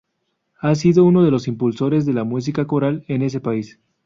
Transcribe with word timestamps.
Ha 0.61 0.73
sido 0.73 1.05
uno 1.05 1.23
de 1.23 1.29
los 1.29 1.47
impulsores 1.47 2.07
de 2.07 2.13
la 2.13 2.23
música 2.23 2.65
coral 2.65 3.05
en 3.07 3.21
ese 3.21 3.39
país. 3.39 3.79